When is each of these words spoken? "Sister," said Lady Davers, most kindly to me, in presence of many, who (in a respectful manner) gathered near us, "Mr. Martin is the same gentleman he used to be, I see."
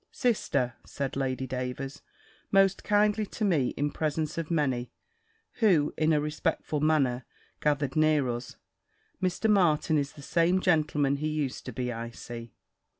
"Sister," 0.09 0.73
said 0.83 1.15
Lady 1.15 1.45
Davers, 1.45 2.01
most 2.51 2.83
kindly 2.83 3.23
to 3.27 3.45
me, 3.45 3.67
in 3.77 3.91
presence 3.91 4.35
of 4.35 4.49
many, 4.49 4.89
who 5.59 5.93
(in 5.95 6.11
a 6.11 6.19
respectful 6.19 6.79
manner) 6.79 7.23
gathered 7.61 7.95
near 7.95 8.27
us, 8.27 8.55
"Mr. 9.21 9.47
Martin 9.47 9.99
is 9.99 10.13
the 10.13 10.23
same 10.23 10.59
gentleman 10.59 11.17
he 11.17 11.27
used 11.27 11.67
to 11.67 11.71
be, 11.71 11.93
I 11.93 12.09
see." 12.09 12.51